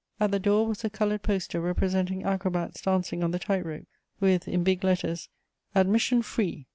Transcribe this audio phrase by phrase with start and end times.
[0.19, 3.85] At the door was a coloured poster representing acrobats dancing on the tight rope,
[4.19, 5.29] with, in big letters,
[5.75, 6.65] ADMISSION FREE.